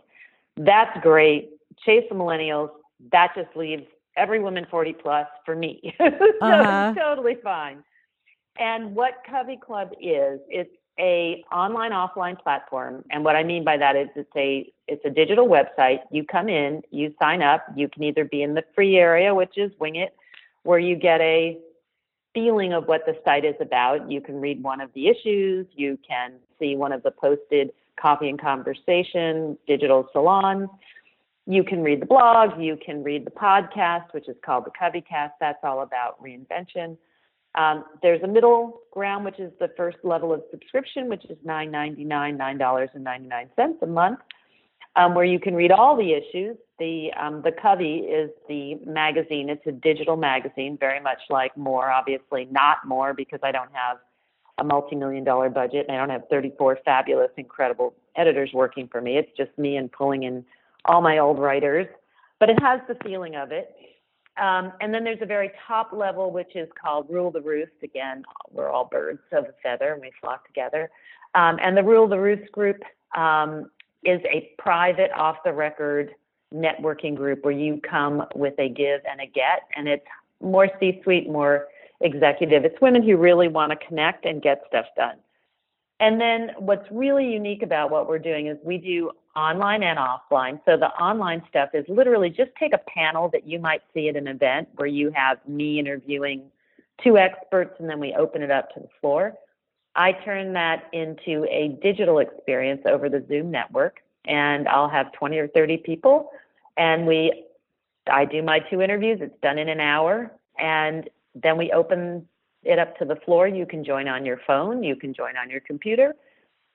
That's 0.56 0.96
great 1.02 1.55
chase 1.84 2.04
the 2.08 2.14
millennials. 2.14 2.70
That 3.12 3.32
just 3.34 3.54
leaves 3.56 3.84
every 4.16 4.40
woman 4.40 4.66
40 4.70 4.94
plus 4.94 5.26
for 5.44 5.54
me. 5.54 5.94
so 5.98 6.06
uh-huh. 6.06 6.92
it's 6.92 6.98
totally 6.98 7.36
fine. 7.42 7.82
And 8.58 8.94
what 8.94 9.22
Covey 9.28 9.58
Club 9.58 9.90
is, 10.00 10.40
it's 10.48 10.70
a 10.98 11.44
online 11.52 11.92
offline 11.92 12.40
platform. 12.42 13.04
And 13.10 13.22
what 13.22 13.36
I 13.36 13.42
mean 13.42 13.64
by 13.64 13.76
that 13.76 13.96
is 13.96 14.08
it's 14.16 14.30
a 14.34 14.72
it's 14.88 15.04
a 15.04 15.10
digital 15.10 15.46
website. 15.46 16.00
You 16.10 16.24
come 16.24 16.48
in, 16.48 16.82
you 16.90 17.14
sign 17.20 17.42
up. 17.42 17.66
You 17.74 17.88
can 17.88 18.02
either 18.04 18.24
be 18.24 18.42
in 18.42 18.54
the 18.54 18.64
free 18.74 18.96
area, 18.96 19.34
which 19.34 19.58
is 19.58 19.70
Wing 19.78 19.96
It, 19.96 20.14
where 20.62 20.78
you 20.78 20.96
get 20.96 21.20
a 21.20 21.58
feeling 22.32 22.72
of 22.72 22.86
what 22.86 23.04
the 23.04 23.16
site 23.24 23.44
is 23.44 23.54
about. 23.60 24.10
You 24.10 24.20
can 24.20 24.40
read 24.40 24.62
one 24.62 24.80
of 24.80 24.90
the 24.94 25.08
issues. 25.08 25.66
You 25.74 25.98
can 26.06 26.34
see 26.58 26.76
one 26.76 26.92
of 26.92 27.02
the 27.02 27.10
posted 27.10 27.72
coffee 28.00 28.28
and 28.28 28.40
conversation 28.40 29.56
digital 29.66 30.08
salons 30.12 30.68
you 31.46 31.62
can 31.62 31.82
read 31.82 32.02
the 32.02 32.06
blog, 32.06 32.60
you 32.60 32.76
can 32.84 33.04
read 33.04 33.24
the 33.24 33.30
podcast, 33.30 34.12
which 34.12 34.28
is 34.28 34.36
called 34.44 34.64
the 34.64 34.70
Coveycast. 34.70 35.32
That's 35.40 35.58
all 35.62 35.82
about 35.82 36.22
reinvention. 36.22 36.96
Um, 37.54 37.84
there's 38.02 38.22
a 38.22 38.26
middle 38.26 38.80
ground, 38.92 39.24
which 39.24 39.38
is 39.38 39.52
the 39.60 39.70
first 39.76 39.98
level 40.02 40.32
of 40.32 40.42
subscription, 40.50 41.08
which 41.08 41.24
is 41.26 41.38
$9.99, 41.46 42.06
$9.99 42.06 43.82
a 43.82 43.86
month, 43.86 44.18
um, 44.96 45.14
where 45.14 45.24
you 45.24 45.38
can 45.38 45.54
read 45.54 45.70
all 45.70 45.96
the 45.96 46.12
issues. 46.12 46.56
The 46.78 47.10
um, 47.18 47.40
the 47.42 47.52
Covey 47.52 48.00
is 48.00 48.30
the 48.48 48.74
magazine. 48.84 49.48
It's 49.48 49.66
a 49.66 49.72
digital 49.72 50.16
magazine, 50.16 50.76
very 50.78 51.00
much 51.00 51.20
like 51.30 51.56
More. 51.56 51.90
Obviously, 51.90 52.46
not 52.50 52.78
More 52.86 53.14
because 53.14 53.40
I 53.42 53.52
don't 53.52 53.72
have 53.72 53.98
a 54.58 54.64
multi-million 54.64 55.24
dollar 55.24 55.48
budget 55.48 55.86
and 55.88 55.96
I 55.96 56.00
don't 56.00 56.10
have 56.10 56.28
34 56.30 56.78
fabulous, 56.84 57.30
incredible 57.36 57.94
editors 58.16 58.50
working 58.52 58.88
for 58.88 59.00
me. 59.00 59.16
It's 59.16 59.30
just 59.36 59.56
me 59.58 59.76
and 59.76 59.92
pulling 59.92 60.22
in 60.22 60.44
all 60.86 61.00
my 61.00 61.18
old 61.18 61.38
writers, 61.38 61.86
but 62.40 62.50
it 62.50 62.60
has 62.60 62.80
the 62.88 62.96
feeling 63.04 63.36
of 63.36 63.52
it. 63.52 63.74
Um, 64.40 64.72
and 64.80 64.92
then 64.92 65.02
there's 65.02 65.22
a 65.22 65.26
very 65.26 65.50
top 65.66 65.92
level, 65.92 66.30
which 66.30 66.54
is 66.54 66.68
called 66.80 67.06
Rule 67.08 67.30
the 67.30 67.40
Roost. 67.40 67.72
Again, 67.82 68.22
we're 68.50 68.68
all 68.68 68.84
birds 68.84 69.20
of 69.32 69.44
a 69.44 69.54
feather 69.62 69.94
and 69.94 70.02
we 70.02 70.10
flock 70.20 70.46
together. 70.46 70.90
Um, 71.34 71.58
and 71.62 71.76
the 71.76 71.82
Rule 71.82 72.06
the 72.06 72.18
Roost 72.18 72.52
group 72.52 72.82
um, 73.16 73.70
is 74.04 74.20
a 74.30 74.52
private, 74.58 75.10
off 75.12 75.36
the 75.44 75.52
record 75.52 76.14
networking 76.54 77.16
group 77.16 77.44
where 77.44 77.54
you 77.54 77.80
come 77.88 78.24
with 78.34 78.54
a 78.58 78.68
give 78.68 79.00
and 79.10 79.20
a 79.20 79.26
get, 79.26 79.62
and 79.74 79.88
it's 79.88 80.06
more 80.42 80.68
C 80.78 81.00
suite, 81.02 81.28
more 81.28 81.68
executive. 82.00 82.64
It's 82.64 82.80
women 82.80 83.02
who 83.02 83.16
really 83.16 83.48
want 83.48 83.72
to 83.72 83.86
connect 83.86 84.26
and 84.26 84.42
get 84.42 84.62
stuff 84.68 84.86
done. 84.96 85.16
And 85.98 86.20
then 86.20 86.50
what's 86.58 86.86
really 86.90 87.32
unique 87.32 87.62
about 87.62 87.90
what 87.90 88.06
we're 88.06 88.18
doing 88.18 88.48
is 88.48 88.58
we 88.62 88.76
do 88.76 89.10
online 89.36 89.82
and 89.82 89.98
offline. 89.98 90.58
So 90.64 90.76
the 90.76 90.88
online 91.00 91.42
stuff 91.48 91.70
is 91.74 91.84
literally 91.88 92.30
just 92.30 92.50
take 92.58 92.72
a 92.72 92.80
panel 92.90 93.28
that 93.32 93.46
you 93.46 93.58
might 93.58 93.82
see 93.92 94.08
at 94.08 94.16
an 94.16 94.26
event 94.26 94.68
where 94.76 94.88
you 94.88 95.12
have 95.14 95.38
me 95.46 95.78
interviewing 95.78 96.50
two 97.04 97.18
experts 97.18 97.74
and 97.78 97.88
then 97.88 98.00
we 98.00 98.14
open 98.14 98.42
it 98.42 98.50
up 98.50 98.70
to 98.74 98.80
the 98.80 98.88
floor. 99.00 99.34
I 99.94 100.12
turn 100.12 100.54
that 100.54 100.88
into 100.92 101.46
a 101.50 101.78
digital 101.82 102.18
experience 102.18 102.82
over 102.86 103.08
the 103.08 103.24
Zoom 103.28 103.50
network 103.50 103.98
and 104.24 104.66
I'll 104.68 104.88
have 104.88 105.12
20 105.12 105.38
or 105.38 105.48
30 105.48 105.78
people 105.78 106.30
and 106.76 107.06
we 107.06 107.44
I 108.10 108.24
do 108.24 108.42
my 108.42 108.60
two 108.60 108.80
interviews. 108.80 109.18
It's 109.20 109.38
done 109.42 109.58
in 109.58 109.68
an 109.68 109.80
hour 109.80 110.32
and 110.58 111.08
then 111.34 111.58
we 111.58 111.70
open 111.72 112.26
it 112.62 112.78
up 112.78 112.96
to 112.98 113.04
the 113.04 113.16
floor. 113.16 113.46
You 113.48 113.66
can 113.66 113.84
join 113.84 114.08
on 114.08 114.24
your 114.24 114.40
phone, 114.46 114.82
you 114.82 114.96
can 114.96 115.12
join 115.12 115.36
on 115.36 115.50
your 115.50 115.60
computer, 115.60 116.14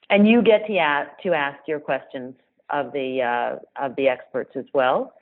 and 0.09 0.27
you 0.27 0.41
get 0.41 0.67
to 0.67 0.77
ask, 0.77 1.09
to 1.23 1.33
ask 1.33 1.57
your 1.67 1.79
questions 1.79 2.35
of 2.71 2.91
the 2.93 3.21
uh, 3.21 3.83
of 3.83 3.95
the 3.95 4.07
experts 4.07 4.51
as 4.55 4.65
well. 4.73 5.13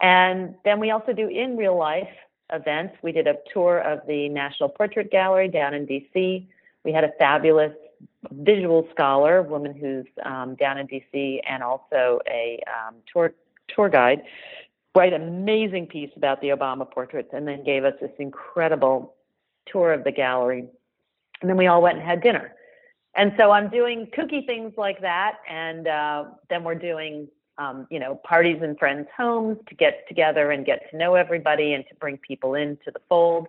And 0.00 0.54
then 0.64 0.78
we 0.80 0.90
also 0.90 1.12
do 1.12 1.28
in 1.28 1.56
real 1.56 1.76
life 1.76 2.08
events. 2.52 2.94
We 3.02 3.12
did 3.12 3.26
a 3.26 3.36
tour 3.52 3.78
of 3.78 4.00
the 4.06 4.28
National 4.28 4.68
Portrait 4.68 5.10
Gallery 5.10 5.48
down 5.48 5.74
in 5.74 5.86
DC. 5.86 6.46
We 6.84 6.92
had 6.92 7.04
a 7.04 7.12
fabulous 7.18 7.72
visual 8.32 8.86
scholar, 8.92 9.42
woman 9.42 9.74
who's 9.74 10.06
um, 10.24 10.54
down 10.54 10.78
in 10.78 10.86
DC, 10.86 11.40
and 11.48 11.62
also 11.62 12.20
a 12.28 12.60
um, 12.66 12.96
tour 13.12 13.32
tour 13.74 13.88
guide, 13.88 14.22
write 14.94 15.12
an 15.12 15.22
amazing 15.22 15.86
piece 15.86 16.10
about 16.16 16.40
the 16.40 16.48
Obama 16.48 16.90
portraits, 16.90 17.30
and 17.32 17.46
then 17.46 17.62
gave 17.64 17.84
us 17.84 17.94
this 18.00 18.10
incredible 18.18 19.14
tour 19.66 19.92
of 19.92 20.04
the 20.04 20.12
gallery. 20.12 20.64
And 21.40 21.50
then 21.50 21.56
we 21.56 21.66
all 21.66 21.82
went 21.82 21.98
and 21.98 22.06
had 22.06 22.22
dinner. 22.22 22.54
And 23.18 23.32
so 23.36 23.50
I'm 23.50 23.68
doing 23.68 24.06
kooky 24.16 24.46
things 24.46 24.74
like 24.76 25.00
that, 25.00 25.38
and 25.50 25.88
uh, 25.88 26.24
then 26.48 26.62
we're 26.62 26.76
doing, 26.76 27.26
um, 27.58 27.88
you 27.90 27.98
know, 27.98 28.14
parties 28.14 28.62
in 28.62 28.76
friends' 28.76 29.08
homes 29.14 29.58
to 29.68 29.74
get 29.74 30.06
together 30.06 30.52
and 30.52 30.64
get 30.64 30.88
to 30.92 30.96
know 30.96 31.16
everybody 31.16 31.72
and 31.72 31.84
to 31.88 31.96
bring 31.96 32.16
people 32.18 32.54
into 32.54 32.92
the 32.92 33.00
fold. 33.08 33.48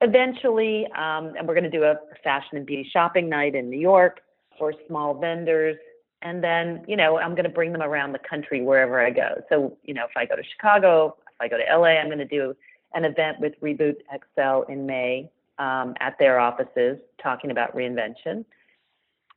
Eventually, 0.00 0.86
um, 0.94 1.34
and 1.36 1.48
we're 1.48 1.54
going 1.54 1.64
to 1.64 1.70
do 1.70 1.82
a 1.82 1.96
fashion 2.22 2.56
and 2.56 2.64
beauty 2.64 2.88
shopping 2.92 3.28
night 3.28 3.56
in 3.56 3.68
New 3.68 3.80
York 3.80 4.20
for 4.56 4.72
small 4.86 5.14
vendors, 5.14 5.76
and 6.22 6.44
then, 6.44 6.84
you 6.86 6.94
know, 6.94 7.18
I'm 7.18 7.32
going 7.32 7.42
to 7.42 7.50
bring 7.50 7.72
them 7.72 7.82
around 7.82 8.12
the 8.12 8.20
country 8.20 8.62
wherever 8.62 9.04
I 9.04 9.10
go. 9.10 9.42
So, 9.48 9.76
you 9.82 9.92
know, 9.92 10.04
if 10.04 10.16
I 10.16 10.24
go 10.24 10.36
to 10.36 10.44
Chicago, 10.44 11.16
if 11.26 11.40
I 11.40 11.48
go 11.48 11.56
to 11.56 11.64
LA, 11.64 11.98
I'm 11.98 12.06
going 12.06 12.18
to 12.18 12.24
do 12.24 12.54
an 12.94 13.04
event 13.04 13.40
with 13.40 13.60
Reboot 13.60 13.96
Accel 14.14 14.70
in 14.70 14.86
May 14.86 15.28
um, 15.58 15.94
at 15.98 16.16
their 16.20 16.38
offices 16.38 16.98
talking 17.20 17.50
about 17.50 17.74
reinvention. 17.74 18.44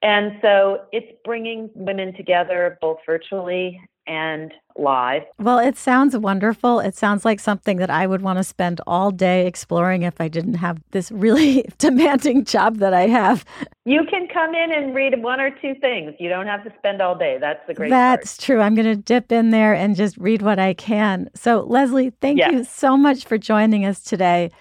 And 0.04 0.38
so 0.42 0.82
it's 0.92 1.12
bringing 1.24 1.70
women 1.76 2.14
together 2.14 2.78
both 2.82 3.00
virtually 3.06 3.82
and 4.06 4.52
live. 4.78 5.24
Well, 5.40 5.60
it 5.60 5.78
sounds 5.78 6.18
wonderful. 6.18 6.82
It 6.82 6.94
sounds 6.96 7.24
like 7.24 7.40
something 7.40 7.78
that 7.78 7.90
I 7.90 8.06
would 8.06 8.22
want 8.22 8.38
to 8.38 8.44
spend 8.44 8.82
all 8.86 9.12
day 9.12 9.48
exploring 9.48 10.04
if 10.04 10.20
I 10.20 10.28
didn't 10.28 10.56
have 10.56 10.82
this 10.92 11.10
really 11.10 11.66
demanding 11.78 12.44
job 12.44 12.78
that 12.78 12.94
I 12.94 13.08
have. 13.08 13.46
You 13.86 14.04
can 14.10 14.28
come 14.28 14.54
in 14.54 14.74
and 14.74 14.94
read 14.94 15.22
one 15.24 15.40
or 15.40 15.52
two 15.62 15.76
things. 15.76 16.16
You 16.20 16.28
don't 16.28 16.48
have 16.48 16.66
to 16.66 16.74
spend 16.80 17.02
all 17.02 17.18
day. 17.18 17.38
That's 17.40 17.66
the 17.66 17.74
great 17.74 17.90
That's 17.90 18.36
part. 18.36 18.46
true. 18.46 18.60
I'm 18.60 18.76
going 18.76 18.88
to 18.88 18.98
dip 18.98 19.32
in 19.32 19.52
there 19.52 19.74
and 19.74 19.96
just 19.96 20.18
read 20.18 20.42
what 20.42 20.60
I 20.60 20.74
can. 20.74 21.30
So, 21.34 21.62
Lesley, 21.62 22.12
thank 22.22 22.40
yes. 22.40 22.52
you 22.52 22.64
so 22.66 22.98
much 22.98 23.26
for 23.26 23.38
joining 23.38 23.86
us 23.86 24.02
today. 24.02 24.52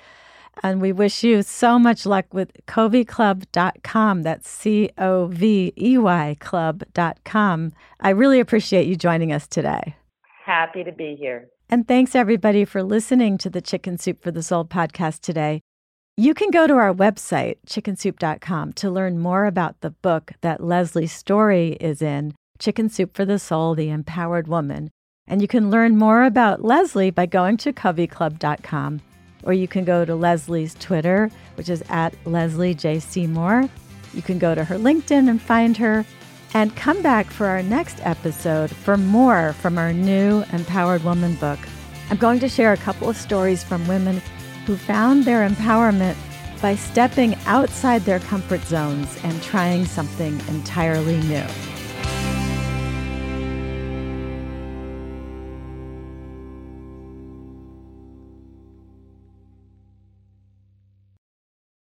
And 0.62 0.80
we 0.80 0.92
wish 0.92 1.24
you 1.24 1.42
so 1.42 1.78
much 1.78 2.04
luck 2.04 2.26
with 2.32 2.52
coveyclub.com. 2.66 4.22
That's 4.22 4.48
C 4.48 4.90
O 4.98 5.26
V 5.26 5.72
E 5.76 5.98
Y 5.98 6.36
club.com. 6.40 7.72
I 8.00 8.10
really 8.10 8.40
appreciate 8.40 8.86
you 8.86 8.96
joining 8.96 9.32
us 9.32 9.46
today. 9.46 9.96
Happy 10.44 10.84
to 10.84 10.92
be 10.92 11.16
here. 11.18 11.48
And 11.68 11.88
thanks 11.88 12.14
everybody 12.14 12.64
for 12.64 12.82
listening 12.82 13.38
to 13.38 13.48
the 13.48 13.62
Chicken 13.62 13.96
Soup 13.96 14.22
for 14.22 14.30
the 14.30 14.42
Soul 14.42 14.64
podcast 14.64 15.20
today. 15.20 15.62
You 16.16 16.34
can 16.34 16.50
go 16.50 16.66
to 16.66 16.74
our 16.74 16.92
website, 16.92 17.56
chickensoup.com, 17.66 18.74
to 18.74 18.90
learn 18.90 19.18
more 19.18 19.46
about 19.46 19.80
the 19.80 19.90
book 19.90 20.32
that 20.42 20.62
Lesley's 20.62 21.12
story 21.12 21.78
is 21.80 22.02
in, 22.02 22.34
Chicken 22.58 22.90
Soup 22.90 23.14
for 23.14 23.24
the 23.24 23.38
Soul, 23.38 23.74
The 23.74 23.88
Empowered 23.88 24.46
Woman. 24.46 24.90
And 25.26 25.40
you 25.40 25.48
can 25.48 25.70
learn 25.70 25.96
more 25.96 26.24
about 26.24 26.62
Lesley 26.62 27.10
by 27.10 27.24
going 27.24 27.56
to 27.58 27.72
coveyclub.com 27.72 29.00
or 29.42 29.52
you 29.52 29.68
can 29.68 29.84
go 29.84 30.04
to 30.04 30.14
Lesley's 30.14 30.74
Twitter, 30.74 31.30
which 31.56 31.68
is 31.68 31.82
at 31.88 32.14
Lesley 32.24 32.74
J. 32.74 33.00
Seymour. 33.00 33.68
You 34.14 34.22
can 34.22 34.38
go 34.38 34.54
to 34.54 34.64
her 34.64 34.76
LinkedIn 34.76 35.28
and 35.28 35.40
find 35.40 35.76
her. 35.76 36.04
And 36.54 36.76
come 36.76 37.00
back 37.00 37.26
for 37.26 37.46
our 37.46 37.62
next 37.62 37.98
episode 38.02 38.70
for 38.70 38.98
more 38.98 39.54
from 39.54 39.78
our 39.78 39.92
new 39.92 40.44
Empowered 40.52 41.02
Woman 41.02 41.34
book. 41.36 41.58
I'm 42.10 42.18
going 42.18 42.40
to 42.40 42.48
share 42.48 42.74
a 42.74 42.76
couple 42.76 43.08
of 43.08 43.16
stories 43.16 43.64
from 43.64 43.88
women 43.88 44.20
who 44.66 44.76
found 44.76 45.24
their 45.24 45.48
empowerment 45.48 46.16
by 46.60 46.76
stepping 46.76 47.34
outside 47.46 48.02
their 48.02 48.20
comfort 48.20 48.60
zones 48.64 49.18
and 49.24 49.42
trying 49.42 49.86
something 49.86 50.38
entirely 50.48 51.16
new. 51.22 51.71